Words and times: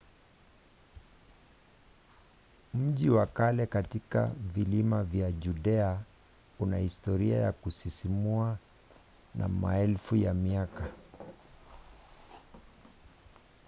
mji 2.73 3.09
wa 3.09 3.25
kale 3.25 3.65
katika 3.65 4.31
vilima 4.55 5.03
vya 5.03 5.31
judea 5.31 6.01
una 6.59 6.77
historia 6.77 7.37
ya 7.37 7.51
kusisimua 7.51 8.57
ya 9.39 9.47
maelfu 9.47 10.15
ya 10.15 10.33
miaka 10.33 10.87